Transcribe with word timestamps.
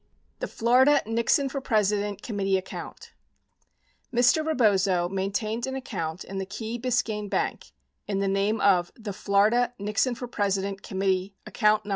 The 0.39 0.47
Florida 0.47 1.03
Nixon 1.05 1.47
for 1.47 1.61
President 1.61 2.23
Committee 2.23 2.57
Account 2.57 3.11
Mr. 4.11 4.43
Rebozo 4.43 5.07
maintained 5.07 5.67
an 5.67 5.75
account 5.75 6.23
in 6.23 6.39
the 6.39 6.45
Key 6.47 6.79
Biscayne 6.79 7.29
Bank 7.29 7.67
in 8.07 8.17
the 8.17 8.27
name 8.27 8.59
of 8.61 8.91
The 8.95 9.13
Florida 9.13 9.75
Nixon 9.77 10.15
for 10.15 10.27
President 10.27 10.81
Committee 10.81 11.35
account 11.45 11.85
No. 11.85 11.89